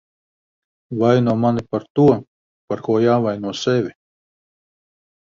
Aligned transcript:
Vaino 1.01 1.33
mani 1.41 1.61
par 1.73 1.83
to, 1.99 2.05
par 2.71 2.79
ko 2.87 2.95
jāvaino 3.03 3.53
sevi. 3.65 3.93